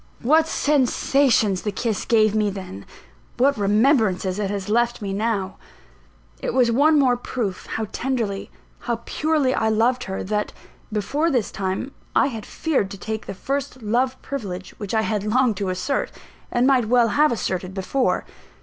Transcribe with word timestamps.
What 0.23 0.47
sensations 0.47 1.61
the 1.61 1.71
kiss 1.71 2.05
gave 2.05 2.33
me 2.33 2.49
then! 2.49 2.87
what 3.37 3.55
remembrances 3.55 4.39
it 4.39 4.49
has 4.49 4.67
left 4.67 4.99
me 4.99 5.13
now! 5.13 5.57
It 6.41 6.55
was 6.55 6.71
one 6.71 6.97
more 6.97 7.15
proof 7.15 7.67
how 7.67 7.85
tenderly, 7.91 8.49
how 8.79 9.01
purely 9.05 9.53
I 9.53 9.69
loved 9.69 10.05
her, 10.05 10.23
that, 10.23 10.53
before 10.91 11.29
this 11.29 11.51
time, 11.51 11.91
I 12.15 12.29
had 12.33 12.47
feared 12.47 12.89
to 12.89 12.97
take 12.97 13.27
the 13.27 13.35
first 13.35 13.83
love 13.83 14.19
privilege 14.23 14.71
which 14.79 14.95
I 14.95 15.01
had 15.03 15.23
longed 15.23 15.57
to 15.57 15.69
assert, 15.69 16.11
and 16.49 16.65
might 16.65 16.85
well 16.87 17.09
have 17.09 17.31
asserted, 17.31 17.75
before. 17.75 18.25